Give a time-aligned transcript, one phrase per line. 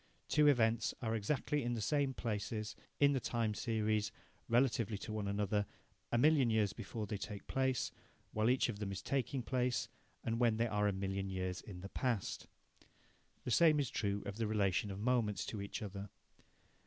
[0.27, 4.11] Two events are exactly in the same places in the time series,
[4.49, 5.67] relatively to one another,
[6.11, 7.91] a million years before they take place,
[8.31, 9.89] while each of them is taking place,
[10.23, 12.47] and when they are a million years in the past.
[13.43, 16.09] The same is true of the relation of moments to each other.